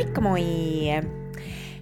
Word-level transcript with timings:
Moikka 0.00 0.20
moi! 0.20 0.42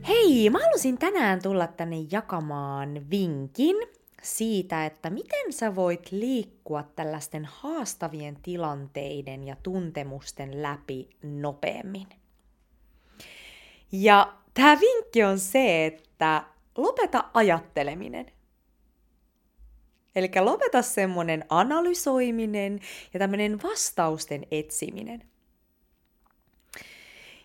Hei, 0.09 0.51
mä 0.51 0.59
halusin 0.59 0.99
tänään 0.99 1.43
tulla 1.43 1.67
tänne 1.67 1.97
jakamaan 2.11 3.11
vinkin 3.11 3.77
siitä, 4.23 4.87
että 4.87 5.11
miten 5.11 5.53
sä 5.53 5.75
voit 5.75 6.13
liikkua 6.13 6.83
tällaisten 6.83 7.45
haastavien 7.45 8.37
tilanteiden 8.43 9.45
ja 9.45 9.57
tuntemusten 9.63 10.63
läpi 10.63 11.09
nopeammin. 11.23 12.07
Ja 13.93 14.33
tämä 14.55 14.81
vinkki 14.81 15.25
on 15.25 15.39
se, 15.39 15.87
että 15.87 16.45
lopeta 16.77 17.25
ajatteleminen. 17.35 18.27
Eli 20.17 20.31
lopeta 20.41 20.83
semmoinen 20.83 21.45
analysoiminen 21.49 22.81
ja 23.15 23.19
tämmöinen 23.19 23.63
vastausten 23.63 24.47
etsiminen. 24.51 25.23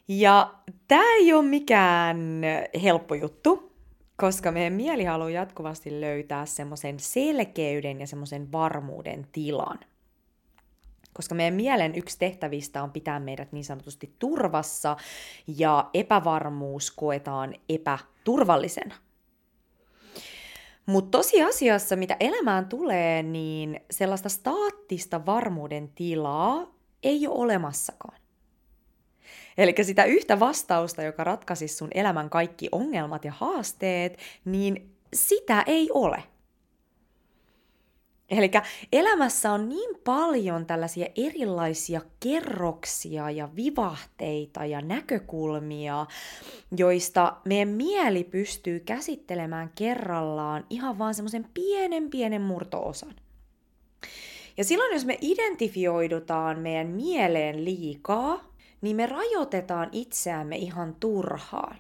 Ja 0.07 0.53
tämä 0.87 1.15
ei 1.15 1.33
ole 1.33 1.45
mikään 1.45 2.41
helppo 2.83 3.15
juttu, 3.15 3.71
koska 4.15 4.51
meidän 4.51 4.73
mieli 4.73 5.03
haluaa 5.03 5.29
jatkuvasti 5.29 6.01
löytää 6.01 6.45
semmoisen 6.45 6.99
selkeyden 6.99 7.99
ja 7.99 8.07
semmoisen 8.07 8.51
varmuuden 8.51 9.27
tilan. 9.31 9.79
Koska 11.13 11.35
meidän 11.35 11.53
mielen 11.53 11.95
yksi 11.95 12.19
tehtävistä 12.19 12.83
on 12.83 12.91
pitää 12.91 13.19
meidät 13.19 13.51
niin 13.51 13.65
sanotusti 13.65 14.15
turvassa 14.19 14.97
ja 15.57 15.89
epävarmuus 15.93 16.91
koetaan 16.91 17.53
epäturvallisena. 17.69 18.95
Mutta 20.85 21.17
tosiasiassa, 21.17 21.95
mitä 21.95 22.17
elämään 22.19 22.65
tulee, 22.65 23.23
niin 23.23 23.79
sellaista 23.91 24.29
staattista 24.29 25.25
varmuuden 25.25 25.89
tilaa 25.95 26.67
ei 27.03 27.27
ole 27.27 27.35
olemassakaan. 27.35 28.22
Eli 29.57 29.75
sitä 29.81 30.03
yhtä 30.03 30.39
vastausta, 30.39 31.03
joka 31.03 31.23
ratkaisisi 31.23 31.75
sun 31.75 31.89
elämän 31.93 32.29
kaikki 32.29 32.69
ongelmat 32.71 33.25
ja 33.25 33.31
haasteet, 33.31 34.17
niin 34.45 34.95
sitä 35.13 35.63
ei 35.67 35.89
ole. 35.93 36.23
Eli 38.29 38.51
elämässä 38.91 39.51
on 39.51 39.69
niin 39.69 39.95
paljon 40.03 40.65
tällaisia 40.65 41.07
erilaisia 41.15 42.01
kerroksia 42.19 43.31
ja 43.31 43.49
vivahteita 43.55 44.65
ja 44.65 44.81
näkökulmia, 44.81 46.05
joista 46.77 47.37
meidän 47.45 47.67
mieli 47.67 48.23
pystyy 48.23 48.79
käsittelemään 48.79 49.71
kerrallaan 49.75 50.65
ihan 50.69 50.97
vaan 50.97 51.15
semmoisen 51.15 51.47
pienen 51.53 52.09
pienen 52.09 52.41
murtoosan. 52.41 53.15
Ja 54.57 54.63
silloin, 54.63 54.93
jos 54.93 55.05
me 55.05 55.17
identifioidutaan 55.21 56.59
meidän 56.59 56.87
mieleen 56.87 57.65
liikaa, 57.65 58.52
niin 58.83 58.95
me 58.95 59.05
rajoitetaan 59.05 59.89
itseämme 59.91 60.55
ihan 60.55 60.95
turhaan. 60.99 61.77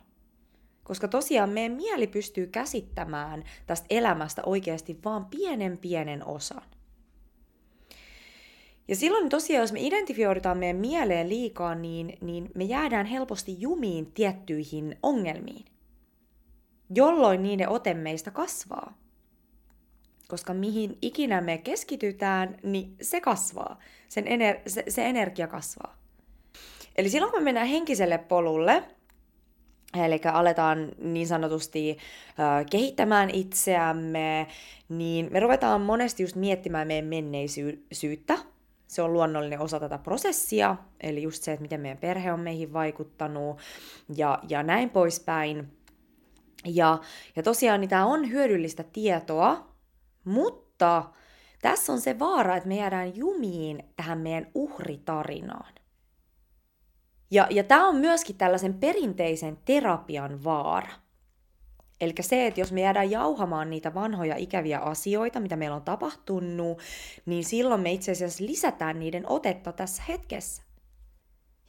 Koska 0.83 1.07
tosiaan 1.07 1.49
meidän 1.49 1.77
mieli 1.77 2.07
pystyy 2.07 2.47
käsittämään 2.47 3.43
tästä 3.67 3.87
elämästä 3.89 4.41
oikeasti 4.45 4.99
vaan 5.05 5.25
pienen 5.25 5.77
pienen 5.77 6.25
osan. 6.27 6.63
Ja 8.87 8.95
silloin 8.95 9.29
tosiaan, 9.29 9.61
jos 9.61 9.71
me 9.71 9.79
identifioidutaan 9.81 10.57
meidän 10.57 10.75
mieleen 10.75 11.29
liikaa, 11.29 11.75
niin, 11.75 12.17
niin 12.21 12.51
me 12.55 12.63
jäädään 12.63 13.05
helposti 13.05 13.61
jumiin 13.61 14.11
tiettyihin 14.11 14.97
ongelmiin, 15.03 15.65
jolloin 16.95 17.43
niiden 17.43 17.69
ote 17.69 17.93
meistä 17.93 18.31
kasvaa. 18.31 18.97
Koska 20.27 20.53
mihin 20.53 20.97
ikinä 21.01 21.41
me 21.41 21.57
keskitytään, 21.57 22.57
niin 22.63 22.95
se 23.01 23.21
kasvaa. 23.21 23.79
Sen 24.09 24.25
ener- 24.25 24.61
se, 24.67 24.83
se 24.87 25.05
energia 25.05 25.47
kasvaa. 25.47 26.02
Eli 26.95 27.09
silloin 27.09 27.31
kun 27.31 27.41
me 27.41 27.43
mennään 27.43 27.67
henkiselle 27.67 28.17
polulle, 28.17 28.83
eli 30.05 30.21
aletaan 30.33 30.91
niin 30.97 31.27
sanotusti 31.27 31.97
kehittämään 32.71 33.29
itseämme, 33.29 34.47
niin 34.89 35.27
me 35.31 35.39
ruvetaan 35.39 35.81
monesti 35.81 36.23
just 36.23 36.35
miettimään 36.35 36.87
meidän 36.87 37.05
menneisyyttä. 37.05 38.37
Se 38.87 39.01
on 39.01 39.13
luonnollinen 39.13 39.59
osa 39.59 39.79
tätä 39.79 39.97
prosessia, 39.97 40.75
eli 41.01 41.23
just 41.23 41.43
se, 41.43 41.51
että 41.51 41.61
miten 41.61 41.81
meidän 41.81 41.97
perhe 41.97 42.33
on 42.33 42.39
meihin 42.39 42.73
vaikuttanut 42.73 43.59
ja, 44.15 44.39
ja 44.49 44.63
näin 44.63 44.89
poispäin. 44.89 45.77
Ja, 46.65 46.99
ja 47.35 47.43
tosiaan 47.43 47.81
niin 47.81 47.89
tämä 47.89 48.05
on 48.05 48.29
hyödyllistä 48.29 48.83
tietoa, 48.83 49.67
mutta 50.23 51.03
tässä 51.61 51.93
on 51.93 52.01
se 52.01 52.19
vaara, 52.19 52.55
että 52.55 52.69
me 52.69 52.75
jäädään 52.75 53.17
jumiin 53.17 53.83
tähän 53.95 54.19
meidän 54.19 54.47
uhritarinaan. 54.55 55.73
Ja, 57.33 57.47
ja 57.49 57.63
tämä 57.63 57.87
on 57.87 57.95
myöskin 57.95 58.35
tällaisen 58.35 58.73
perinteisen 58.73 59.57
terapian 59.65 60.43
vaara. 60.43 60.91
Eli 62.01 62.13
se, 62.19 62.47
että 62.47 62.59
jos 62.59 62.71
me 62.71 62.81
jäädään 62.81 63.11
jauhamaan 63.11 63.69
niitä 63.69 63.93
vanhoja 63.93 64.35
ikäviä 64.35 64.79
asioita, 64.79 65.39
mitä 65.39 65.55
meillä 65.55 65.75
on 65.75 65.81
tapahtunut, 65.81 66.79
niin 67.25 67.43
silloin 67.43 67.81
me 67.81 67.91
itse 67.91 68.11
asiassa 68.11 68.45
lisätään 68.45 68.99
niiden 68.99 69.29
otetta 69.29 69.71
tässä 69.71 70.03
hetkessä. 70.07 70.63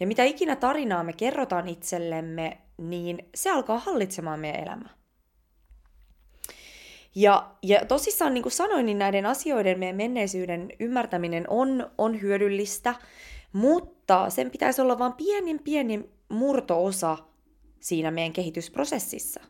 Ja 0.01 0.07
mitä 0.07 0.25
ikinä 0.25 0.57
tarinaa 0.57 1.05
me 1.05 1.13
kerrotaan 1.13 1.69
itsellemme, 1.69 2.59
niin 2.79 3.29
se 3.35 3.51
alkaa 3.51 3.79
hallitsemaan 3.79 4.41
meidän 4.41 4.63
elämää. 4.63 4.91
Ja, 7.15 7.51
ja 7.63 7.85
tosissaan, 7.85 8.35
niin 8.35 8.43
kuin 8.43 8.53
sanoin, 8.53 8.87
niin 8.87 8.99
näiden 8.99 9.27
asioiden 9.27 9.79
meidän 9.79 9.97
menneisyyden 9.97 10.69
ymmärtäminen 10.81 11.45
on, 11.49 11.91
on 11.99 12.21
hyödyllistä. 12.21 12.95
Mutta 13.55 14.31
sen 14.31 14.51
pitäisi 14.51 14.83
olla 14.83 14.99
vain 14.99 15.13
pienin 15.13 15.59
pieni 15.59 16.11
murtoosa 16.29 17.19
siinä 17.81 18.11
meidän 18.11 18.33
kehitysprosessissa. 18.33 19.41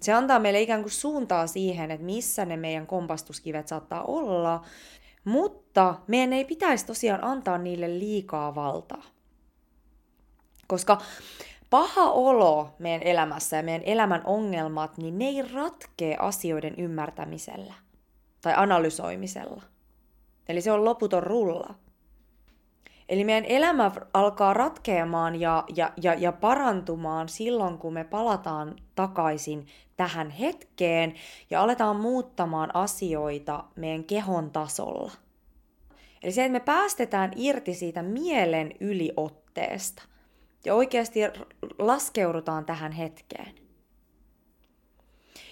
Se 0.00 0.12
antaa 0.12 0.38
meille 0.38 0.60
ikään 0.60 0.82
kuin 0.82 0.92
suuntaa 0.92 1.46
siihen, 1.46 1.90
että 1.90 2.06
missä 2.06 2.44
ne 2.44 2.56
meidän 2.56 2.86
kompastuskivet 2.86 3.68
saattaa 3.68 4.02
olla, 4.02 4.64
mutta 5.24 5.94
meidän 6.06 6.32
ei 6.32 6.44
pitäisi 6.44 6.86
tosiaan 6.86 7.24
antaa 7.24 7.58
niille 7.58 7.98
liikaa 7.98 8.54
valtaa. 8.54 9.02
Koska 10.66 10.98
paha 11.70 12.10
olo 12.10 12.70
meidän 12.78 13.02
elämässä 13.02 13.56
ja 13.56 13.62
meidän 13.62 13.82
elämän 13.86 14.22
ongelmat, 14.24 14.98
niin 14.98 15.18
ne 15.18 15.24
ei 15.24 15.42
ratkee 15.42 16.16
asioiden 16.16 16.74
ymmärtämisellä 16.78 17.74
tai 18.40 18.54
analysoimisella. 18.56 19.62
Eli 20.48 20.60
se 20.60 20.72
on 20.72 20.84
loputon 20.84 21.22
rulla. 21.22 21.74
Eli 23.12 23.24
meidän 23.24 23.44
elämä 23.44 23.90
alkaa 24.14 24.54
ratkeamaan 24.54 25.40
ja, 25.40 25.64
ja, 25.76 25.92
ja, 26.02 26.14
ja 26.14 26.32
parantumaan 26.32 27.28
silloin, 27.28 27.78
kun 27.78 27.92
me 27.92 28.04
palataan 28.04 28.76
takaisin 28.94 29.66
tähän 29.96 30.30
hetkeen 30.30 31.14
ja 31.50 31.62
aletaan 31.62 31.96
muuttamaan 31.96 32.76
asioita 32.76 33.64
meidän 33.76 34.04
kehon 34.04 34.50
tasolla. 34.50 35.12
Eli 36.22 36.32
se, 36.32 36.44
että 36.44 36.52
me 36.52 36.60
päästetään 36.60 37.32
irti 37.36 37.74
siitä 37.74 38.02
mielen 38.02 38.72
yliotteesta 38.80 40.02
ja 40.64 40.74
oikeasti 40.74 41.20
laskeudutaan 41.78 42.64
tähän 42.64 42.92
hetkeen. 42.92 43.54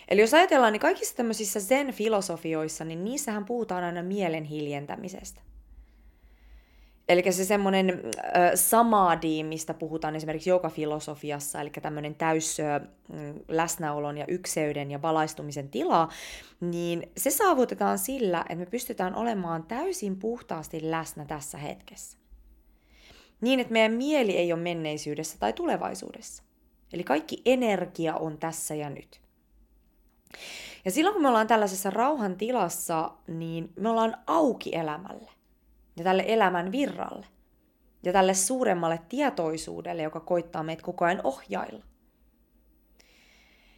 Eli 0.08 0.20
jos 0.20 0.34
ajatellaan, 0.34 0.72
niin 0.72 0.80
kaikissa 0.80 1.16
tämmöisissä 1.16 1.60
zen-filosofioissa, 1.60 2.84
niin 2.84 3.04
niissähän 3.04 3.44
puhutaan 3.44 3.84
aina 3.84 4.02
mielen 4.02 4.44
hiljentämisestä. 4.44 5.49
Eli 7.10 7.32
se 7.32 7.44
semmoinen 7.44 8.02
samadhi, 8.54 9.44
mistä 9.44 9.74
puhutaan 9.74 10.16
esimerkiksi 10.16 10.50
filosofiassa, 10.72 11.60
eli 11.60 11.70
tämmöinen 11.70 12.14
täys 12.14 12.60
äh, 12.60 12.82
läsnäolon 13.48 14.18
ja 14.18 14.24
ykseyden 14.28 14.90
ja 14.90 15.02
valaistumisen 15.02 15.68
tila, 15.68 16.08
niin 16.60 17.10
se 17.16 17.30
saavutetaan 17.30 17.98
sillä, 17.98 18.40
että 18.40 18.54
me 18.54 18.66
pystytään 18.66 19.14
olemaan 19.14 19.62
täysin 19.62 20.16
puhtaasti 20.16 20.90
läsnä 20.90 21.24
tässä 21.24 21.58
hetkessä. 21.58 22.18
Niin, 23.40 23.60
että 23.60 23.72
meidän 23.72 23.92
mieli 23.92 24.36
ei 24.36 24.52
ole 24.52 24.60
menneisyydessä 24.60 25.38
tai 25.38 25.52
tulevaisuudessa. 25.52 26.42
Eli 26.92 27.04
kaikki 27.04 27.42
energia 27.44 28.16
on 28.16 28.38
tässä 28.38 28.74
ja 28.74 28.90
nyt. 28.90 29.20
Ja 30.84 30.90
silloin 30.90 31.14
kun 31.14 31.22
me 31.22 31.28
ollaan 31.28 31.46
tällaisessa 31.46 31.90
rauhan 31.90 32.36
tilassa, 32.36 33.10
niin 33.28 33.72
me 33.76 33.88
ollaan 33.88 34.16
auki 34.26 34.76
elämälle 34.76 35.39
ja 36.00 36.04
tälle 36.04 36.24
elämän 36.26 36.72
virralle 36.72 37.26
ja 38.02 38.12
tälle 38.12 38.34
suuremmalle 38.34 39.00
tietoisuudelle, 39.08 40.02
joka 40.02 40.20
koittaa 40.20 40.62
meitä 40.62 40.82
koko 40.82 41.04
ajan 41.04 41.20
ohjailla. 41.24 41.84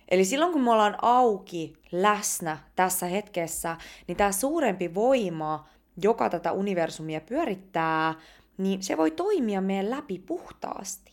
Eli 0.08 0.24
silloin 0.24 0.52
kun 0.52 0.62
me 0.62 0.70
ollaan 0.70 0.96
auki, 1.02 1.72
läsnä 1.92 2.58
tässä 2.76 3.06
hetkessä, 3.06 3.76
niin 4.06 4.16
tämä 4.16 4.32
suurempi 4.32 4.94
voima, 4.94 5.68
joka 6.02 6.30
tätä 6.30 6.52
universumia 6.52 7.20
pyörittää, 7.20 8.14
niin 8.58 8.82
se 8.82 8.96
voi 8.96 9.10
toimia 9.10 9.60
meidän 9.60 9.90
läpi 9.90 10.18
puhtaasti. 10.18 11.12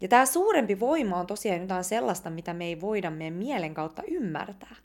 Ja 0.00 0.08
tämä 0.08 0.26
suurempi 0.26 0.80
voima 0.80 1.16
on 1.16 1.26
tosiaan 1.26 1.60
jotain 1.60 1.84
sellaista, 1.84 2.30
mitä 2.30 2.54
me 2.54 2.64
ei 2.64 2.80
voida 2.80 3.10
meidän 3.10 3.34
mielen 3.34 3.74
kautta 3.74 4.02
ymmärtää. 4.08 4.76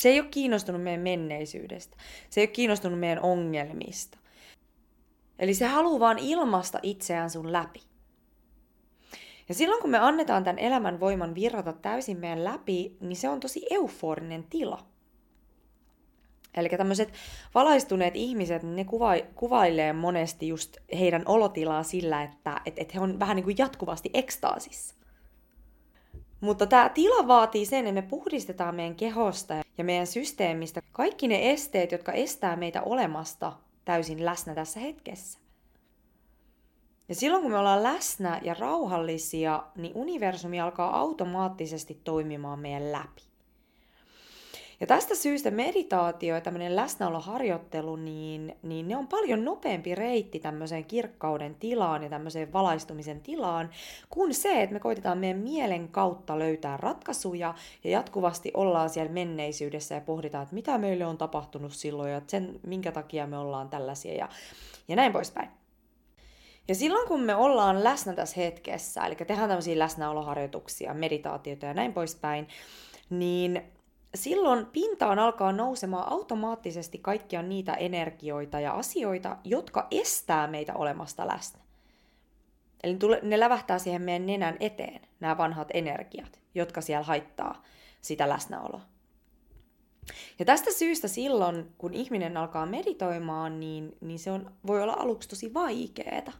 Se 0.00 0.08
ei 0.08 0.20
ole 0.20 0.28
kiinnostunut 0.28 0.82
meidän 0.82 1.00
menneisyydestä. 1.00 1.96
Se 2.30 2.40
ei 2.40 2.46
ole 2.46 2.52
kiinnostunut 2.52 2.98
meidän 2.98 3.22
ongelmista. 3.22 4.18
Eli 5.38 5.54
se 5.54 5.66
haluaa 5.66 6.00
vaan 6.00 6.18
ilmasta 6.18 6.78
itseään 6.82 7.30
sun 7.30 7.52
läpi. 7.52 7.82
Ja 9.48 9.54
silloin 9.54 9.80
kun 9.80 9.90
me 9.90 9.98
annetaan 9.98 10.44
tämän 10.44 10.58
elämän 10.58 11.00
voiman 11.00 11.34
virrata 11.34 11.72
täysin 11.72 12.18
meidän 12.18 12.44
läpi, 12.44 12.96
niin 13.00 13.16
se 13.16 13.28
on 13.28 13.40
tosi 13.40 13.66
euforinen 13.70 14.44
tila. 14.44 14.86
Eli 16.54 16.68
tämmöiset 16.68 17.12
valaistuneet 17.54 18.16
ihmiset, 18.16 18.62
ne 18.62 18.84
kuva- 18.84 19.26
kuvailee 19.34 19.92
monesti 19.92 20.48
just 20.48 20.76
heidän 20.98 21.22
olotilaa 21.26 21.82
sillä, 21.82 22.22
että 22.22 22.60
et, 22.66 22.74
et 22.76 22.94
he 22.94 23.00
on 23.00 23.18
vähän 23.20 23.36
niin 23.36 23.44
kuin 23.44 23.58
jatkuvasti 23.58 24.10
ekstaasissa. 24.14 24.94
Mutta 26.40 26.66
tämä 26.66 26.88
tila 26.88 27.28
vaatii 27.28 27.66
sen, 27.66 27.86
että 27.86 28.02
me 28.02 28.08
puhdistetaan 28.08 28.74
meidän 28.74 28.94
kehosta 28.94 29.54
ja 29.78 29.84
meidän 29.84 30.06
systeemistä 30.06 30.82
kaikki 30.92 31.28
ne 31.28 31.50
esteet, 31.50 31.92
jotka 31.92 32.12
estää 32.12 32.56
meitä 32.56 32.82
olemasta 32.82 33.52
täysin 33.84 34.24
läsnä 34.24 34.54
tässä 34.54 34.80
hetkessä. 34.80 35.38
Ja 37.08 37.14
silloin 37.14 37.42
kun 37.42 37.52
me 37.52 37.58
ollaan 37.58 37.82
läsnä 37.82 38.40
ja 38.44 38.54
rauhallisia, 38.54 39.62
niin 39.76 39.92
universumi 39.94 40.60
alkaa 40.60 40.96
automaattisesti 40.98 42.00
toimimaan 42.04 42.58
meidän 42.58 42.92
läpi. 42.92 43.27
Ja 44.80 44.86
tästä 44.86 45.14
syystä 45.14 45.50
meditaatio 45.50 46.34
ja 46.34 46.40
tämmöinen 46.40 46.76
läsnäoloharjoittelu, 46.76 47.96
niin, 47.96 48.56
niin 48.62 48.88
ne 48.88 48.96
on 48.96 49.06
paljon 49.06 49.44
nopeampi 49.44 49.94
reitti 49.94 50.40
tämmöiseen 50.40 50.84
kirkkauden 50.84 51.54
tilaan 51.54 52.02
ja 52.02 52.08
tämmöiseen 52.08 52.52
valaistumisen 52.52 53.20
tilaan, 53.20 53.70
kuin 54.10 54.34
se, 54.34 54.62
että 54.62 54.72
me 54.72 54.80
koitetaan 54.80 55.18
meidän 55.18 55.38
mielen 55.38 55.88
kautta 55.88 56.38
löytää 56.38 56.76
ratkaisuja 56.76 57.54
ja 57.84 57.90
jatkuvasti 57.90 58.50
ollaan 58.54 58.90
siellä 58.90 59.12
menneisyydessä 59.12 59.94
ja 59.94 60.00
pohditaan, 60.00 60.42
että 60.42 60.54
mitä 60.54 60.78
meille 60.78 61.06
on 61.06 61.18
tapahtunut 61.18 61.72
silloin 61.72 62.12
ja 62.12 62.22
sen, 62.26 62.60
minkä 62.66 62.92
takia 62.92 63.26
me 63.26 63.38
ollaan 63.38 63.68
tällaisia 63.68 64.14
ja, 64.14 64.28
ja 64.88 64.96
näin 64.96 65.12
poispäin. 65.12 65.48
Ja 66.68 66.74
silloin 66.74 67.08
kun 67.08 67.20
me 67.20 67.34
ollaan 67.34 67.84
läsnä 67.84 68.12
tässä 68.12 68.40
hetkessä, 68.40 69.06
eli 69.06 69.16
tehdään 69.16 69.48
tämmöisiä 69.48 69.78
läsnäoloharjoituksia, 69.78 70.94
meditaatioita 70.94 71.66
ja 71.66 71.74
näin 71.74 71.92
poispäin, 71.92 72.48
niin 73.10 73.62
silloin 74.14 74.66
pintaan 74.66 75.18
alkaa 75.18 75.52
nousemaan 75.52 76.12
automaattisesti 76.12 76.98
kaikkia 76.98 77.42
niitä 77.42 77.74
energioita 77.74 78.60
ja 78.60 78.72
asioita, 78.72 79.36
jotka 79.44 79.86
estää 79.90 80.46
meitä 80.46 80.74
olemasta 80.74 81.26
läsnä. 81.26 81.60
Eli 82.82 82.98
ne 83.22 83.40
lävähtää 83.40 83.78
siihen 83.78 84.02
meidän 84.02 84.26
nenän 84.26 84.56
eteen, 84.60 85.00
nämä 85.20 85.38
vanhat 85.38 85.68
energiat, 85.74 86.40
jotka 86.54 86.80
siellä 86.80 87.04
haittaa 87.04 87.62
sitä 88.00 88.28
läsnäoloa. 88.28 88.80
Ja 90.38 90.44
tästä 90.44 90.72
syystä 90.72 91.08
silloin, 91.08 91.74
kun 91.78 91.94
ihminen 91.94 92.36
alkaa 92.36 92.66
meditoimaan, 92.66 93.60
niin, 93.60 93.96
niin 94.00 94.18
se 94.18 94.30
on, 94.30 94.52
voi 94.66 94.82
olla 94.82 94.96
aluksi 94.98 95.28
tosi 95.28 95.54
vaikeeta. 95.54 96.32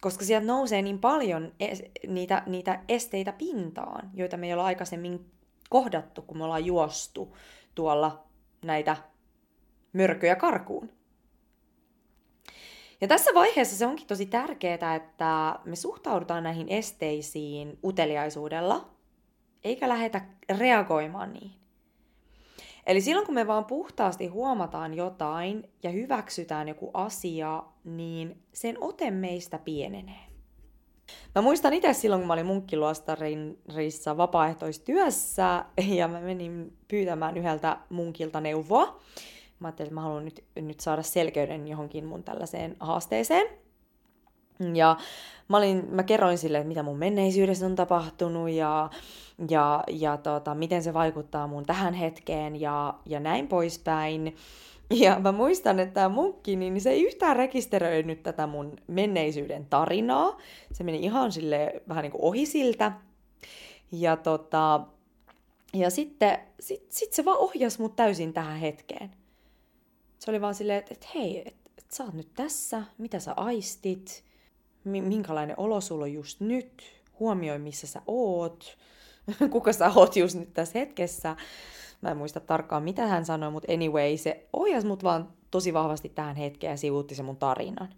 Koska 0.00 0.24
sieltä 0.24 0.46
nousee 0.46 0.82
niin 0.82 0.98
paljon 0.98 1.52
es, 1.60 1.82
niitä, 2.06 2.42
niitä 2.46 2.80
esteitä 2.88 3.32
pintaan, 3.32 4.10
joita 4.14 4.36
me 4.36 4.46
ei 4.46 4.54
ole 4.54 4.62
aikaisemmin 4.62 5.33
kohdattu, 5.70 6.22
kun 6.22 6.38
me 6.38 6.44
ollaan 6.44 6.66
juostu 6.66 7.36
tuolla 7.74 8.24
näitä 8.64 8.96
mörköjä 9.92 10.36
karkuun. 10.36 10.90
Ja 13.00 13.08
tässä 13.08 13.30
vaiheessa 13.34 13.76
se 13.76 13.86
onkin 13.86 14.06
tosi 14.06 14.26
tärkeää, 14.26 14.94
että 14.94 15.58
me 15.64 15.76
suhtaudutaan 15.76 16.42
näihin 16.42 16.68
esteisiin 16.68 17.78
uteliaisuudella, 17.84 18.90
eikä 19.64 19.88
lähdetä 19.88 20.20
reagoimaan 20.58 21.32
niihin. 21.32 21.60
Eli 22.86 23.00
silloin 23.00 23.26
kun 23.26 23.34
me 23.34 23.46
vaan 23.46 23.64
puhtaasti 23.64 24.26
huomataan 24.26 24.94
jotain 24.94 25.70
ja 25.82 25.90
hyväksytään 25.90 26.68
joku 26.68 26.90
asia, 26.94 27.62
niin 27.84 28.42
sen 28.52 28.76
ote 28.80 29.10
meistä 29.10 29.58
pienenee. 29.58 30.33
Mä 31.34 31.42
muistan 31.42 31.72
itse 31.72 31.92
silloin, 31.92 32.20
kun 32.20 32.26
mä 32.26 32.32
olin 32.32 32.46
munkkiluostarissa 32.46 34.16
vapaaehtoistyössä 34.16 35.64
ja 35.98 36.08
mä 36.08 36.20
menin 36.20 36.76
pyytämään 36.88 37.36
yhdeltä 37.36 37.78
munkilta 37.88 38.40
neuvoa. 38.40 39.00
Mä 39.58 39.68
ajattelin, 39.68 39.86
että 39.86 39.94
mä 39.94 40.00
haluan 40.00 40.24
nyt, 40.24 40.44
nyt 40.56 40.80
saada 40.80 41.02
selkeyden 41.02 41.68
johonkin 41.68 42.04
mun 42.04 42.24
tällaiseen 42.24 42.76
haasteeseen. 42.80 43.63
Ja 44.74 44.96
mä, 45.48 45.56
olin, 45.56 45.86
mä 45.90 46.02
kerroin 46.02 46.38
sille, 46.38 46.58
että 46.58 46.68
mitä 46.68 46.82
mun 46.82 46.98
menneisyydessä 46.98 47.66
on 47.66 47.74
tapahtunut 47.74 48.50
ja, 48.50 48.90
ja, 49.50 49.84
ja 49.90 50.16
tota, 50.16 50.54
miten 50.54 50.82
se 50.82 50.94
vaikuttaa 50.94 51.46
mun 51.46 51.66
tähän 51.66 51.94
hetkeen 51.94 52.60
ja, 52.60 52.94
ja 53.06 53.20
näin 53.20 53.48
poispäin. 53.48 54.36
Ja 54.90 55.20
mä 55.20 55.32
muistan, 55.32 55.80
että 55.80 55.94
tämä 55.94 56.08
munkki, 56.08 56.56
niin 56.56 56.80
se 56.80 56.90
ei 56.90 57.02
yhtään 57.02 57.36
rekisteröinyt 57.36 58.22
tätä 58.22 58.46
mun 58.46 58.76
menneisyyden 58.86 59.66
tarinaa. 59.66 60.38
Se 60.72 60.84
meni 60.84 60.98
ihan 60.98 61.32
sille 61.32 61.82
vähän 61.88 62.02
niin 62.02 62.12
kuin 62.12 62.22
ohi 62.22 62.46
siltä. 62.46 62.92
Ja, 63.92 64.16
tota, 64.16 64.80
ja 65.74 65.90
sitten 65.90 66.38
sit, 66.60 66.92
sit 66.92 67.12
se 67.12 67.24
vaan 67.24 67.38
ohjasi 67.38 67.80
mut 67.80 67.96
täysin 67.96 68.32
tähän 68.32 68.58
hetkeen. 68.58 69.10
Se 70.18 70.30
oli 70.30 70.40
vaan 70.40 70.54
silleen, 70.54 70.78
että, 70.78 70.94
että 70.94 71.06
hei, 71.14 71.48
että 71.48 71.70
et 71.78 71.90
sä 71.90 72.04
oot 72.04 72.14
nyt 72.14 72.34
tässä, 72.34 72.82
mitä 72.98 73.20
sä 73.20 73.32
aistit, 73.36 74.24
minkälainen 74.84 75.58
olo 75.58 75.80
sulla 75.80 76.04
on 76.04 76.12
just 76.12 76.40
nyt, 76.40 76.82
huomioi 77.20 77.58
missä 77.58 77.86
sä 77.86 78.02
oot, 78.06 78.78
kuka 79.52 79.72
sä 79.72 79.92
oot 79.94 80.16
just 80.16 80.36
nyt 80.36 80.54
tässä 80.54 80.78
hetkessä. 80.78 81.36
Mä 82.00 82.10
en 82.10 82.16
muista 82.16 82.40
tarkkaan, 82.40 82.82
mitä 82.82 83.06
hän 83.06 83.24
sanoi, 83.24 83.50
mutta 83.50 83.72
anyway, 83.72 84.16
se 84.16 84.46
ohjasi 84.52 84.86
mut 84.86 85.04
vaan 85.04 85.28
tosi 85.50 85.74
vahvasti 85.74 86.08
tähän 86.08 86.36
hetkeen 86.36 86.70
ja 86.70 86.76
sivuutti 86.76 87.14
se 87.14 87.22
mun 87.22 87.36
tarinan. 87.36 87.88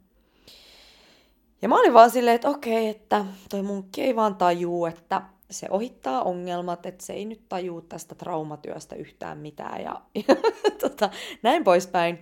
Ja 1.63 1.69
mä 1.69 1.79
olin 1.81 1.95
vaan 1.95 2.11
silleen, 2.11 2.35
että 2.35 2.49
okei, 2.49 2.89
että 2.89 3.25
toi 3.51 3.63
munkki 3.63 4.03
ei 4.03 4.17
vaan 4.17 4.35
tajuu, 4.35 4.87
että 4.87 5.23
se 5.51 5.67
ohittaa 5.71 6.23
ongelmat, 6.23 6.87
että 6.87 7.05
se 7.05 7.13
ei 7.13 7.25
nyt 7.25 7.49
tajuu 7.49 7.81
tästä 7.81 8.15
traumatyöstä 8.15 8.97
yhtään 8.97 9.39
mitään 9.39 9.83
ja, 9.83 10.01
ja 10.29 10.37
tota, 10.81 11.11
näin 11.43 11.65
poispäin. 11.65 12.19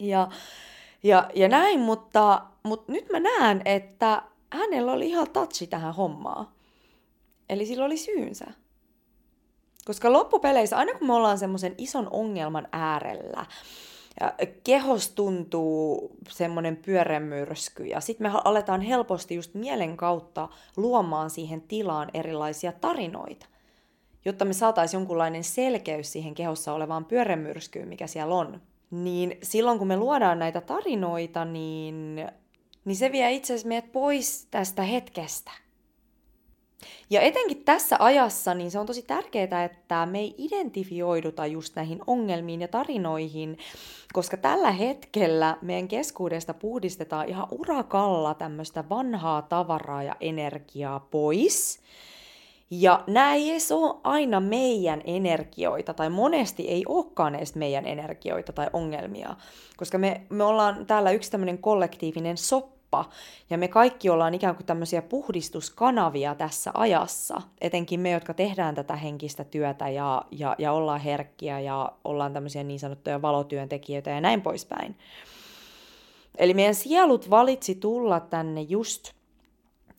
Ja, 0.00 0.28
ja, 1.02 1.30
ja 1.34 1.48
näin, 1.48 1.80
mutta, 1.80 2.42
mutta 2.68 2.92
nyt 2.92 3.08
mä 3.12 3.20
näen, 3.20 3.62
että 3.64 4.22
hänellä 4.52 4.92
oli 4.92 5.08
ihan 5.08 5.30
touchi 5.30 5.66
tähän 5.66 5.94
hommaan. 5.94 6.48
Eli 7.48 7.66
sillä 7.66 7.84
oli 7.84 7.96
syynsä. 7.96 8.46
Koska 9.84 10.12
loppupeleissä, 10.12 10.76
aina 10.76 10.98
kun 10.98 11.06
me 11.06 11.14
ollaan 11.14 11.38
semmoisen 11.38 11.74
ison 11.78 12.08
ongelman 12.10 12.68
äärellä, 12.72 13.46
kehos 14.64 15.10
tuntuu 15.10 16.10
semmoinen 16.28 16.76
pyörämyrsky 16.76 17.84
ja 17.84 18.00
sitten 18.00 18.32
me 18.32 18.40
aletaan 18.44 18.80
helposti 18.80 19.34
just 19.34 19.54
mielen 19.54 19.96
kautta 19.96 20.48
luomaan 20.76 21.30
siihen 21.30 21.60
tilaan 21.60 22.10
erilaisia 22.14 22.72
tarinoita, 22.72 23.46
jotta 24.24 24.44
me 24.44 24.52
saataisiin 24.52 24.98
jonkunlainen 24.98 25.44
selkeys 25.44 26.12
siihen 26.12 26.34
kehossa 26.34 26.72
olevaan 26.72 27.04
pyörämyrskyyn, 27.04 27.88
mikä 27.88 28.06
siellä 28.06 28.34
on. 28.34 28.60
Niin 28.90 29.38
silloin 29.42 29.78
kun 29.78 29.88
me 29.88 29.96
luodaan 29.96 30.38
näitä 30.38 30.60
tarinoita, 30.60 31.44
niin, 31.44 32.28
niin 32.88 32.96
se 32.96 33.12
vie 33.12 33.32
itse 33.32 33.52
asiassa 33.52 33.68
meidät 33.68 33.92
pois 33.92 34.46
tästä 34.50 34.82
hetkestä 34.82 35.50
ja 37.10 37.20
etenkin 37.20 37.64
tässä 37.64 37.96
ajassa 37.98 38.54
niin 38.54 38.70
se 38.70 38.78
on 38.78 38.86
tosi 38.86 39.02
tärkeää, 39.02 39.64
että 39.64 40.06
me 40.06 40.18
ei 40.18 40.34
identifioiduta 40.38 41.46
just 41.46 41.76
näihin 41.76 42.00
ongelmiin 42.06 42.60
ja 42.60 42.68
tarinoihin, 42.68 43.58
koska 44.12 44.36
tällä 44.36 44.72
hetkellä 44.72 45.56
meidän 45.62 45.88
keskuudesta 45.88 46.54
puhdistetaan 46.54 47.28
ihan 47.28 47.48
urakalla 47.50 48.34
tämmöistä 48.34 48.84
vanhaa 48.88 49.42
tavaraa 49.42 50.02
ja 50.02 50.16
energiaa 50.20 51.00
pois. 51.00 51.80
Ja 52.70 53.04
nämä 53.06 53.34
ei 53.34 53.50
edes 53.50 53.72
ole 53.72 53.94
aina 54.04 54.40
meidän 54.40 55.02
energioita, 55.04 55.94
tai 55.94 56.10
monesti 56.10 56.68
ei 56.68 56.82
olekaan 56.88 57.34
edes 57.34 57.54
meidän 57.54 57.86
energioita 57.86 58.52
tai 58.52 58.66
ongelmia, 58.72 59.36
koska 59.76 59.98
me, 59.98 60.20
me 60.30 60.44
ollaan 60.44 60.86
täällä 60.86 61.10
yksi 61.10 61.30
tämmöinen 61.30 61.58
kollektiivinen 61.58 62.36
soppa, 62.36 62.77
kroppa. 62.90 63.10
Ja 63.50 63.58
me 63.58 63.68
kaikki 63.68 64.10
ollaan 64.10 64.34
ikään 64.34 64.56
kuin 64.56 64.66
tämmöisiä 64.66 65.02
puhdistuskanavia 65.02 66.34
tässä 66.34 66.70
ajassa, 66.74 67.42
etenkin 67.60 68.00
me, 68.00 68.10
jotka 68.10 68.34
tehdään 68.34 68.74
tätä 68.74 68.96
henkistä 68.96 69.44
työtä 69.44 69.88
ja, 69.88 70.22
ja, 70.30 70.54
ja 70.58 70.72
ollaan 70.72 71.00
herkkiä 71.00 71.60
ja 71.60 71.92
ollaan 72.04 72.32
tämmöisiä 72.32 72.62
niin 72.62 72.80
sanottuja 72.80 73.22
valotyöntekijöitä 73.22 74.10
ja 74.10 74.20
näin 74.20 74.42
poispäin. 74.42 74.98
Eli 76.38 76.54
meidän 76.54 76.74
sielut 76.74 77.30
valitsi 77.30 77.74
tulla 77.74 78.20
tänne 78.20 78.60
just 78.60 79.12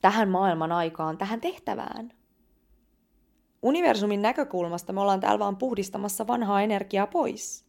tähän 0.01 0.29
maailman 0.29 0.72
aikaan, 0.72 1.17
tähän 1.17 1.41
tehtävään. 1.41 2.12
Universumin 3.62 4.22
näkökulmasta 4.22 4.93
me 4.93 5.01
ollaan 5.01 5.19
täällä 5.19 5.39
vaan 5.39 5.58
puhdistamassa 5.58 6.27
vanhaa 6.27 6.62
energiaa 6.62 7.08
pois. 7.08 7.69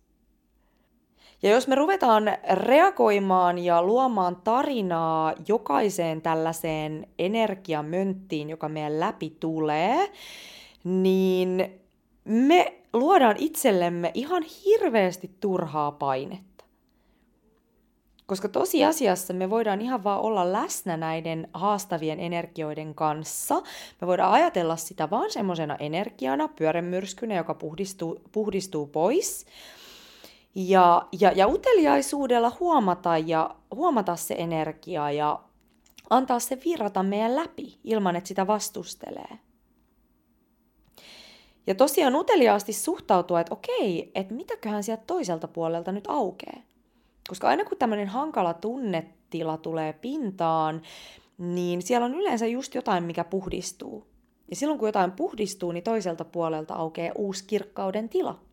Ja 1.42 1.50
jos 1.50 1.68
me 1.68 1.74
ruvetaan 1.74 2.24
reagoimaan 2.52 3.58
ja 3.58 3.82
luomaan 3.82 4.36
tarinaa 4.36 5.34
jokaiseen 5.48 6.22
tällaiseen 6.22 7.06
energiamönttiin, 7.18 8.50
joka 8.50 8.68
meidän 8.68 9.00
läpi 9.00 9.36
tulee, 9.40 10.12
niin 10.84 11.80
me 12.24 12.74
luodaan 12.92 13.36
itsellemme 13.38 14.10
ihan 14.14 14.42
hirveästi 14.42 15.30
turhaa 15.40 15.92
painetta. 15.92 16.64
Koska 18.26 18.48
tosiasiassa 18.48 19.34
me 19.34 19.50
voidaan 19.50 19.80
ihan 19.80 20.04
vaan 20.04 20.20
olla 20.20 20.52
läsnä 20.52 20.96
näiden 20.96 21.48
haastavien 21.54 22.20
energioiden 22.20 22.94
kanssa. 22.94 23.62
Me 24.00 24.06
voidaan 24.06 24.32
ajatella 24.32 24.76
sitä 24.76 25.10
vaan 25.10 25.30
semmoisena 25.30 25.76
energiana, 25.76 26.48
pyörämyrskynä, 26.48 27.34
joka 27.34 27.54
puhdistuu, 27.54 28.20
puhdistuu 28.32 28.86
pois. 28.86 29.46
Ja, 30.54 31.08
ja, 31.20 31.32
ja 31.32 31.48
uteliaisuudella 31.48 32.52
huomata, 32.60 33.18
ja, 33.18 33.54
huomata 33.74 34.16
se 34.16 34.34
energia 34.38 35.10
ja 35.10 35.40
antaa 36.10 36.40
se 36.40 36.58
virrata 36.64 37.02
meidän 37.02 37.36
läpi 37.36 37.78
ilman, 37.84 38.16
että 38.16 38.28
sitä 38.28 38.46
vastustelee. 38.46 39.38
Ja 41.66 41.74
tosiaan 41.74 42.16
uteliaasti 42.16 42.72
suhtautua, 42.72 43.40
että 43.40 43.54
okei, 43.54 44.10
että 44.14 44.34
mitäköhän 44.34 44.84
sieltä 44.84 45.02
toiselta 45.06 45.48
puolelta 45.48 45.92
nyt 45.92 46.04
aukeaa. 46.08 46.62
Koska 47.28 47.48
aina 47.48 47.64
kun 47.64 47.78
tämmöinen 47.78 48.08
hankala 48.08 48.54
tunnetila 48.54 49.56
tulee 49.56 49.92
pintaan, 49.92 50.82
niin 51.38 51.82
siellä 51.82 52.04
on 52.04 52.14
yleensä 52.14 52.46
just 52.46 52.74
jotain, 52.74 53.04
mikä 53.04 53.24
puhdistuu. 53.24 54.06
Ja 54.50 54.56
silloin 54.56 54.78
kun 54.78 54.88
jotain 54.88 55.12
puhdistuu, 55.12 55.72
niin 55.72 55.84
toiselta 55.84 56.24
puolelta 56.24 56.74
aukeaa 56.74 57.14
uusi 57.18 57.44
kirkkauden 57.46 58.08
tila. 58.08 58.49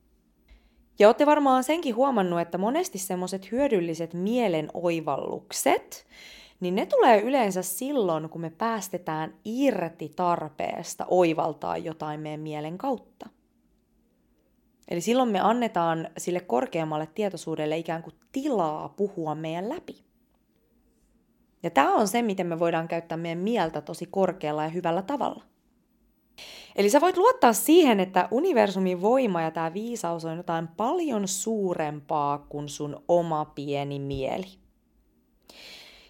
Ja 0.99 1.07
olette 1.07 1.25
varmaan 1.25 1.63
senkin 1.63 1.95
huomannut, 1.95 2.39
että 2.39 2.57
monesti 2.57 2.97
semmoiset 2.97 3.51
hyödylliset 3.51 4.13
mielen 4.13 4.69
oivallukset, 4.73 6.07
niin 6.59 6.75
ne 6.75 6.85
tulee 6.85 7.21
yleensä 7.21 7.61
silloin, 7.61 8.29
kun 8.29 8.41
me 8.41 8.49
päästetään 8.49 9.33
irti 9.45 10.13
tarpeesta 10.15 11.05
oivaltaa 11.09 11.77
jotain 11.77 12.19
meidän 12.19 12.39
mielen 12.39 12.77
kautta. 12.77 13.29
Eli 14.87 15.01
silloin 15.01 15.29
me 15.29 15.39
annetaan 15.39 16.09
sille 16.17 16.39
korkeammalle 16.39 17.07
tietoisuudelle 17.15 17.77
ikään 17.77 18.03
kuin 18.03 18.15
tilaa 18.31 18.89
puhua 18.89 19.35
meidän 19.35 19.69
läpi. 19.69 20.03
Ja 21.63 21.69
tämä 21.69 21.93
on 21.93 22.07
se, 22.07 22.21
miten 22.21 22.47
me 22.47 22.59
voidaan 22.59 22.87
käyttää 22.87 23.17
meidän 23.17 23.37
mieltä 23.37 23.81
tosi 23.81 24.05
korkealla 24.05 24.63
ja 24.63 24.69
hyvällä 24.69 25.01
tavalla. 25.01 25.43
Eli 26.77 26.89
sä 26.89 27.01
voit 27.01 27.17
luottaa 27.17 27.53
siihen, 27.53 27.99
että 27.99 28.27
universumin 28.31 29.01
voima 29.01 29.41
ja 29.41 29.51
tämä 29.51 29.73
viisaus 29.73 30.25
on 30.25 30.37
jotain 30.37 30.67
paljon 30.67 31.27
suurempaa 31.27 32.37
kuin 32.37 32.69
sun 32.69 33.03
oma 33.07 33.45
pieni 33.45 33.99
mieli. 33.99 34.47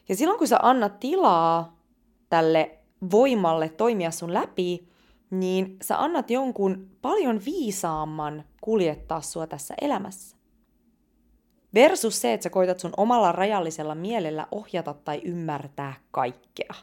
Ja 0.10 0.16
silloin 0.16 0.38
kun 0.38 0.48
sä 0.48 0.60
annat 0.62 1.00
tilaa 1.00 1.78
tälle 2.30 2.78
voimalle 3.12 3.70
toimia 3.70 4.12
sun 4.12 4.34
läpi, 4.34 4.88
niin 5.30 5.78
sä 5.82 6.04
annat 6.04 6.32
jonkun 6.32 6.90
paljon 7.02 7.42
viisaamman 7.46 8.44
kuljettaa 8.62 9.22
sua 9.22 9.48
tässä 9.48 9.74
elämässä. 9.82 10.38
Versus 11.74 12.22
se, 12.22 12.34
että 12.34 12.44
sä 12.44 12.50
koitat 12.50 12.80
sun 12.80 12.94
omalla 12.98 13.32
rajallisella 13.32 13.96
mielellä 13.96 14.48
ohjata 14.52 14.94
tai 14.94 15.22
ymmärtää 15.26 15.94
kaikkea. 16.12 16.74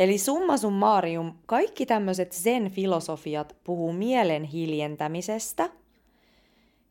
Eli 0.00 0.18
summa 0.18 0.56
summarum, 0.56 1.32
kaikki 1.46 1.86
tämmöiset 1.86 2.32
zen-filosofiat 2.32 3.56
puhuu 3.64 3.92
mielen 3.92 4.44
hiljentämisestä, 4.44 5.70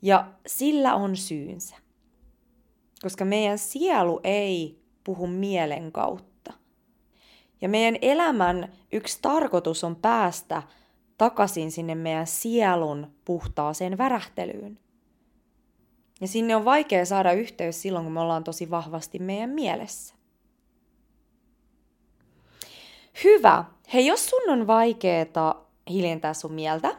ja 0.01 0.31
sillä 0.47 0.95
on 0.95 1.15
syynsä. 1.15 1.75
Koska 3.01 3.25
meidän 3.25 3.57
sielu 3.57 4.19
ei 4.23 4.79
puhu 5.03 5.27
mielen 5.27 5.91
kautta. 5.91 6.53
Ja 7.61 7.69
meidän 7.69 7.97
elämän 8.01 8.73
yksi 8.91 9.19
tarkoitus 9.21 9.83
on 9.83 9.95
päästä 9.95 10.63
takaisin 11.17 11.71
sinne 11.71 11.95
meidän 11.95 12.27
sielun 12.27 13.11
puhtaaseen 13.25 13.97
värähtelyyn. 13.97 14.79
Ja 16.21 16.27
sinne 16.27 16.55
on 16.55 16.65
vaikea 16.65 17.05
saada 17.05 17.31
yhteys 17.31 17.81
silloin, 17.81 18.05
kun 18.05 18.13
me 18.13 18.19
ollaan 18.19 18.43
tosi 18.43 18.69
vahvasti 18.69 19.19
meidän 19.19 19.49
mielessä. 19.49 20.14
Hyvä. 23.23 23.63
Hei, 23.93 24.05
jos 24.05 24.29
sun 24.29 24.49
on 24.49 24.67
vaikeeta 24.67 25.55
hiljentää 25.89 26.33
sun 26.33 26.53
mieltä, 26.53 26.95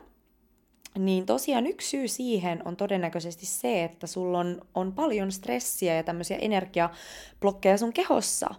niin 0.98 1.26
tosiaan 1.26 1.66
yksi 1.66 1.88
syy 1.88 2.08
siihen 2.08 2.62
on 2.64 2.76
todennäköisesti 2.76 3.46
se, 3.46 3.84
että 3.84 4.06
sulla 4.06 4.38
on, 4.38 4.62
on 4.74 4.92
paljon 4.92 5.32
stressiä 5.32 5.94
ja 5.94 6.02
tämmöisiä 6.02 6.36
energiablokkeja 6.36 7.78
sun 7.78 7.92
kehossa, 7.92 8.54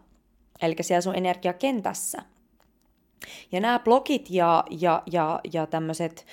eli 0.62 0.76
siellä 0.82 1.02
sun 1.02 1.16
energiakentässä. 1.16 2.22
Ja 3.52 3.60
nämä 3.60 3.80
blogit 3.80 4.30
ja, 4.30 4.64
ja, 4.70 5.04
ja, 5.12 5.40
ja 5.54 5.68
tämmöiset, 5.68 6.26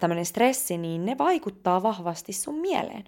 tämmöinen 0.00 0.26
stressi, 0.26 0.78
niin 0.78 1.06
ne 1.06 1.18
vaikuttaa 1.18 1.82
vahvasti 1.82 2.32
sun 2.32 2.54
mieleen. 2.54 3.04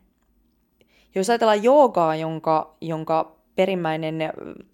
Jos 1.15 1.31
ajatellaan 1.31 1.63
joogaa, 1.63 2.17
jonka, 2.17 2.77
jonka 2.81 3.34
perimmäinen 3.57 4.15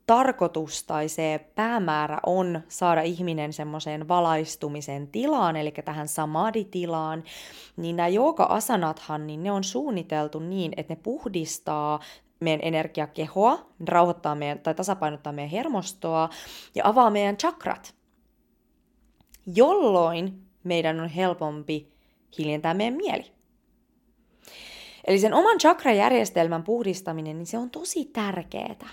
tarkoitus 0.07 0.85
tai 0.85 1.09
se 1.09 1.51
päämäärä 1.55 2.19
on 2.27 2.61
saada 2.69 3.03
ihminen 3.03 3.53
semmoiseen 3.53 4.09
valaistumisen 4.09 5.09
tilaan, 5.09 5.57
eli 5.57 5.73
tähän 5.85 6.09
samadhi-tilaan, 6.09 7.25
niin 7.77 7.97
nämä 7.97 8.09
jooga-asanathan, 8.09 9.27
niin 9.27 9.43
ne 9.43 9.53
on 9.53 9.65
suunniteltu 9.65 10.39
niin, 10.39 10.73
että 10.77 10.95
ne 10.95 11.01
puhdistaa 11.03 12.01
meidän 12.41 12.61
energiakehoa, 12.63 13.67
rauhoittaa 13.87 14.35
meidän, 14.35 14.59
tai 14.59 14.75
tasapainottaa 14.75 15.33
meidän 15.33 15.51
hermostoa 15.51 16.29
ja 16.75 16.89
avaa 16.89 17.11
meidän 17.11 17.37
chakrat, 17.37 17.95
jolloin 19.47 20.43
meidän 20.65 21.01
on 21.01 21.09
helpompi 21.09 21.93
hiljentää 22.39 22.75
meidän 22.75 22.95
mieli. 22.95 23.33
Eli 25.11 25.19
sen 25.19 25.35
oman 25.35 25.59
chakrajärjestelmän 25.59 26.62
puhdistaminen, 26.62 27.38
niin 27.38 27.47
se 27.47 27.59
on 27.59 27.71
tosi 27.71 28.05
tärkeää. 28.05 28.88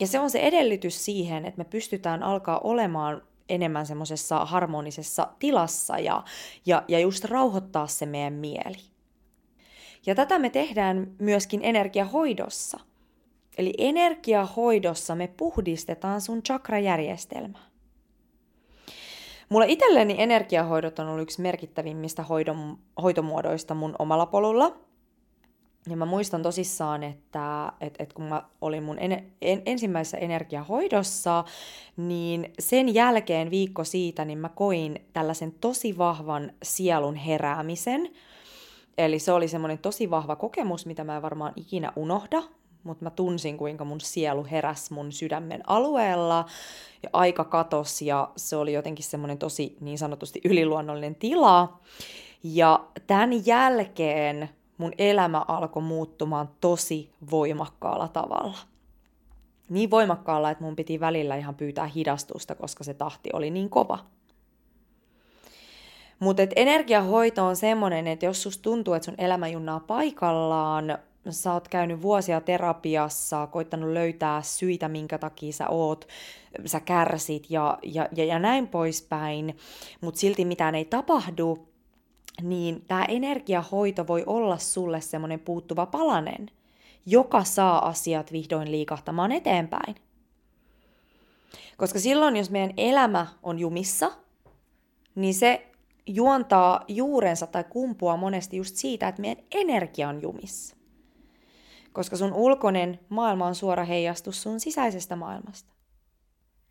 Ja 0.00 0.06
se 0.06 0.18
on 0.18 0.30
se 0.30 0.38
edellytys 0.40 1.04
siihen, 1.04 1.44
että 1.44 1.58
me 1.58 1.64
pystytään 1.64 2.22
alkaa 2.22 2.60
olemaan 2.64 3.22
enemmän 3.48 3.86
semmoisessa 3.86 4.44
harmonisessa 4.44 5.28
tilassa 5.38 5.98
ja, 5.98 6.24
ja, 6.66 6.82
ja 6.88 6.98
just 6.98 7.24
rauhoittaa 7.24 7.86
se 7.86 8.06
meidän 8.06 8.32
mieli. 8.32 8.78
Ja 10.06 10.14
tätä 10.14 10.38
me 10.38 10.50
tehdään 10.50 11.12
myöskin 11.18 11.60
energiahoidossa. 11.62 12.80
Eli 13.58 13.74
energiahoidossa 13.78 15.14
me 15.14 15.26
puhdistetaan 15.36 16.20
sun 16.20 16.42
chakrajärjestelmää. 16.42 17.70
Mulle 19.48 19.66
itselleni 19.68 20.14
energiahoidot 20.18 20.98
on 20.98 21.08
ollut 21.08 21.22
yksi 21.22 21.42
merkittävimmistä 21.42 22.22
hoidon, 22.22 22.78
hoitomuodoista 23.02 23.74
mun 23.74 23.96
omalla 23.98 24.26
polulla– 24.26 24.76
ja 25.88 25.96
mä 25.96 26.06
muistan 26.06 26.42
tosissaan, 26.42 27.02
että 27.02 27.72
et, 27.80 27.94
et 27.98 28.12
kun 28.12 28.24
mä 28.24 28.42
olin 28.60 28.82
mun 28.82 28.98
en, 28.98 29.32
en, 29.42 29.62
ensimmäisessä 29.66 30.18
energiahoidossa, 30.18 31.44
niin 31.96 32.52
sen 32.58 32.94
jälkeen 32.94 33.50
viikko 33.50 33.84
siitä, 33.84 34.24
niin 34.24 34.38
mä 34.38 34.48
koin 34.48 35.00
tällaisen 35.12 35.52
tosi 35.60 35.98
vahvan 35.98 36.52
sielun 36.62 37.14
heräämisen. 37.14 38.10
Eli 38.98 39.18
se 39.18 39.32
oli 39.32 39.48
semmoinen 39.48 39.78
tosi 39.78 40.10
vahva 40.10 40.36
kokemus, 40.36 40.86
mitä 40.86 41.04
mä 41.04 41.16
en 41.16 41.22
varmaan 41.22 41.52
ikinä 41.56 41.92
unohda, 41.96 42.42
mutta 42.82 43.04
mä 43.04 43.10
tunsin, 43.10 43.56
kuinka 43.56 43.84
mun 43.84 44.00
sielu 44.00 44.46
heräs 44.50 44.90
mun 44.90 45.12
sydämen 45.12 45.62
alueella 45.66 46.46
ja 47.02 47.10
aika 47.12 47.44
katos 47.44 48.02
ja 48.02 48.30
se 48.36 48.56
oli 48.56 48.72
jotenkin 48.72 49.04
semmoinen 49.04 49.38
tosi 49.38 49.76
niin 49.80 49.98
sanotusti 49.98 50.40
yliluonnollinen 50.44 51.14
tila. 51.14 51.80
Ja 52.42 52.84
tämän 53.06 53.46
jälkeen 53.46 54.50
mun 54.80 54.92
elämä 54.98 55.44
alkoi 55.48 55.82
muuttumaan 55.82 56.48
tosi 56.60 57.12
voimakkaalla 57.30 58.08
tavalla. 58.08 58.58
Niin 59.68 59.90
voimakkaalla, 59.90 60.50
että 60.50 60.64
mun 60.64 60.76
piti 60.76 61.00
välillä 61.00 61.36
ihan 61.36 61.54
pyytää 61.54 61.86
hidastusta, 61.86 62.54
koska 62.54 62.84
se 62.84 62.94
tahti 62.94 63.30
oli 63.32 63.50
niin 63.50 63.70
kova. 63.70 63.98
Mutta 66.18 66.42
energiahoito 66.56 67.46
on 67.46 67.56
semmoinen, 67.56 68.06
että 68.06 68.26
jos 68.26 68.42
susta 68.42 68.62
tuntuu, 68.62 68.94
että 68.94 69.04
sun 69.04 69.14
elämä 69.18 69.48
junnaa 69.48 69.80
paikallaan, 69.80 70.98
sä 71.30 71.52
oot 71.52 71.68
käynyt 71.68 72.02
vuosia 72.02 72.40
terapiassa, 72.40 73.46
koittanut 73.46 73.90
löytää 73.90 74.42
syitä, 74.42 74.88
minkä 74.88 75.18
takia 75.18 75.52
sä 75.52 75.68
oot, 75.68 76.08
sä 76.66 76.80
kärsit 76.80 77.50
ja, 77.50 77.78
ja, 77.82 78.08
ja, 78.16 78.24
ja 78.24 78.38
näin 78.38 78.68
poispäin, 78.68 79.56
mutta 80.00 80.20
silti 80.20 80.44
mitään 80.44 80.74
ei 80.74 80.84
tapahdu, 80.84 81.69
niin 82.42 82.84
tämä 82.88 83.04
energiahoito 83.04 84.06
voi 84.06 84.24
olla 84.26 84.58
sulle 84.58 85.00
semmoinen 85.00 85.40
puuttuva 85.40 85.86
palanen, 85.86 86.50
joka 87.06 87.44
saa 87.44 87.88
asiat 87.88 88.32
vihdoin 88.32 88.70
liikahtamaan 88.70 89.32
eteenpäin. 89.32 89.94
Koska 91.76 91.98
silloin, 91.98 92.36
jos 92.36 92.50
meidän 92.50 92.72
elämä 92.76 93.26
on 93.42 93.58
jumissa, 93.58 94.12
niin 95.14 95.34
se 95.34 95.70
juontaa 96.06 96.84
juurensa 96.88 97.46
tai 97.46 97.64
kumpua 97.64 98.16
monesti 98.16 98.56
just 98.56 98.76
siitä, 98.76 99.08
että 99.08 99.20
meidän 99.20 99.44
energia 99.54 100.08
on 100.08 100.22
jumissa. 100.22 100.76
Koska 101.92 102.16
sun 102.16 102.32
ulkoinen 102.32 103.00
maailma 103.08 103.46
on 103.46 103.54
suora 103.54 103.84
heijastus 103.84 104.42
sun 104.42 104.60
sisäisestä 104.60 105.16
maailmasta. 105.16 105.69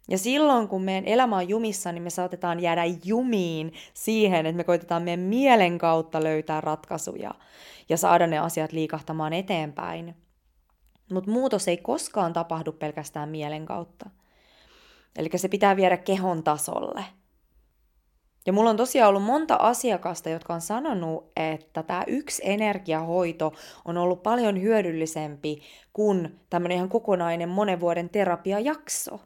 Ja 0.10 0.18
silloin, 0.18 0.68
kun 0.68 0.82
meidän 0.82 1.06
elämä 1.06 1.36
on 1.36 1.50
jumissa, 1.50 1.92
niin 1.92 2.04
me 2.04 2.10
saatetaan 2.10 2.60
jäädä 2.60 2.84
jumiin 3.04 3.74
siihen, 3.94 4.46
että 4.46 4.58
me 4.58 4.64
koitetaan 4.64 5.04
meidän 5.04 5.20
mielen 5.20 5.78
kautta 5.78 6.24
löytää 6.24 6.62
ratkaisuja 6.62 7.36
ja 7.90 7.98
saada 7.98 8.28
ne 8.28 8.40
asiat 8.40 8.72
liikahtamaan 8.72 9.34
eteenpäin. 9.34 10.16
Mutta 11.12 11.32
muutos 11.32 11.68
ei 11.68 11.78
koskaan 11.78 12.34
tapahdu 12.34 12.72
pelkästään 12.72 13.30
mielen 13.30 13.66
kautta. 13.66 14.10
Eli 15.18 15.30
se 15.36 15.48
pitää 15.48 15.76
viedä 15.76 15.98
kehon 15.98 16.44
tasolle. 16.44 17.06
Ja 18.46 18.54
mulla 18.54 18.70
on 18.70 18.78
tosiaan 18.78 19.10
ollut 19.10 19.24
monta 19.24 19.56
asiakasta, 19.56 20.30
jotka 20.30 20.54
on 20.54 20.62
sanonut, 20.62 21.32
että 21.36 21.84
tämä 21.84 22.04
yksi 22.08 22.42
energiahoito 22.46 23.54
on 23.86 23.98
ollut 23.98 24.24
paljon 24.24 24.62
hyödyllisempi 24.62 25.62
kuin 25.94 26.40
tämmöinen 26.50 26.76
ihan 26.76 26.90
kokonainen 26.90 27.50
monen 27.50 27.80
vuoden 27.80 28.10
terapiajakso. 28.10 29.20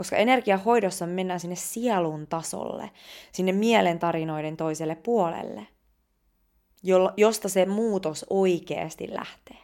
Koska 0.00 0.16
energiahoidossa 0.16 1.06
me 1.06 1.12
mennään 1.12 1.40
sinne 1.40 1.56
sielun 1.56 2.26
tasolle, 2.26 2.90
sinne 3.32 3.52
mielen 3.52 3.98
tarinoiden 3.98 4.56
toiselle 4.56 4.94
puolelle, 4.94 5.66
josta 7.16 7.48
se 7.48 7.66
muutos 7.66 8.26
oikeasti 8.30 9.14
lähtee. 9.14 9.56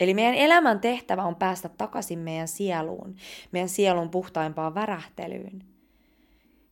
Eli 0.00 0.14
meidän 0.14 0.34
elämän 0.34 0.80
tehtävä 0.80 1.22
on 1.22 1.36
päästä 1.36 1.68
takaisin 1.68 2.18
meidän 2.18 2.48
sieluun, 2.48 3.16
meidän 3.52 3.68
sielun 3.68 4.10
puhtaimpaan 4.10 4.74
värähtelyyn. 4.74 5.64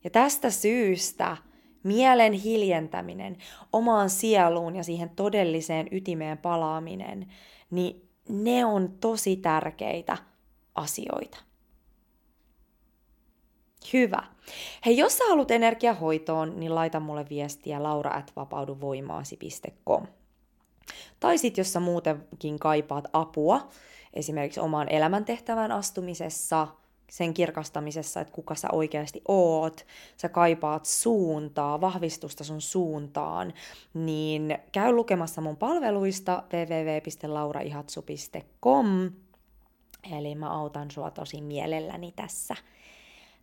Ja 0.05 0.11
tästä 0.11 0.51
syystä 0.51 1.37
mielen 1.83 2.33
hiljentäminen, 2.33 3.37
omaan 3.73 4.11
sieluun 4.11 4.77
ja 4.77 4.85
siihen 4.85 5.11
todelliseen 5.11 5.89
ytimeen 5.91 6.39
palaaminen, 6.39 7.33
niin 7.71 8.09
ne 8.29 8.65
on 8.65 8.93
tosi 9.01 9.37
tärkeitä 9.37 10.17
asioita. 10.75 11.47
Hyvä. 13.93 14.23
Hei, 14.87 14.97
jos 14.97 15.19
sä 15.19 15.25
haluat 15.29 15.51
energiahoitoon, 15.51 16.61
niin 16.61 16.75
laita 16.75 17.01
mulle 17.01 17.27
viestiä 17.31 17.83
laura.vapauduvoimaasi.com. 17.83 20.07
Tai 21.21 21.39
sitten 21.39 21.63
jos 21.63 21.73
sä 21.73 21.81
muutenkin 21.81 22.59
kaipaat 22.59 23.05
apua, 23.13 23.69
esimerkiksi 24.15 24.61
omaan 24.61 24.89
elämäntehtävään 24.89 25.73
astumisessa, 25.73 26.69
sen 27.11 27.35
kirkastamisessa, 27.35 28.21
että 28.21 28.33
kuka 28.33 28.55
sä 28.55 28.69
oikeasti 28.73 29.23
oot, 29.29 29.87
sä 30.17 30.29
kaipaat 30.29 30.85
suuntaa, 30.85 31.81
vahvistusta 31.81 32.45
sun 32.45 32.61
suuntaan, 32.61 33.53
niin 33.95 34.59
käy 34.73 34.93
lukemassa 34.93 35.41
mun 35.41 35.57
palveluista 35.57 36.43
www.lauraihatsu.com. 36.53 39.11
Eli 40.19 40.35
mä 40.35 40.51
autan 40.51 40.91
sua 40.91 41.11
tosi 41.11 41.41
mielelläni 41.41 42.13
tässä, 42.17 42.55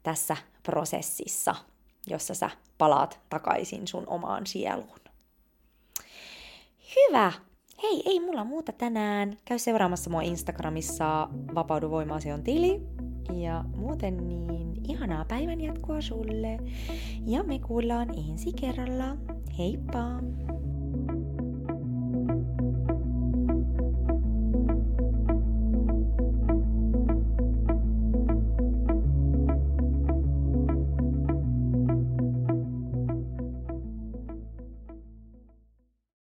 tässä 0.03 0.38
prosessissa, 0.63 1.55
jossa 2.07 2.33
sä 2.33 2.50
palaat 2.77 3.19
takaisin 3.29 3.88
sun 3.88 4.03
omaan 4.07 4.48
sieluun. 4.48 5.00
Hyvä! 6.95 7.31
Hei, 7.83 8.03
ei 8.05 8.19
mulla 8.19 8.43
muuta 8.43 8.72
tänään. 8.72 9.38
Käy 9.45 9.60
seuraamassa 9.60 10.10
mua 10.10 10.22
Instagramissa 10.22 11.29
Vapaudu 11.55 11.89
voimaasi 11.89 12.31
on 12.31 12.43
tili. 12.43 12.81
Ja 13.33 13.63
muuten 13.75 14.27
niin 14.27 14.74
ihanaa 14.89 15.25
päivän 15.25 15.62
jatkoa 15.62 16.01
sulle. 16.01 16.57
Ja 17.25 17.43
me 17.43 17.60
kuullaan 17.60 18.10
ensi 18.10 18.53
kerralla. 18.53 19.17
Heippa! 19.57 20.03